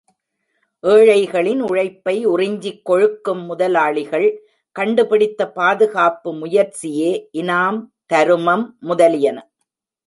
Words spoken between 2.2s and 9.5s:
உறிஞ்சிக் கொழுக்கும் முதலாளிகள் கண்டுபிடித்த பாதுகாப்பு முயற்சியே இனாம் தருமம் முதலியன.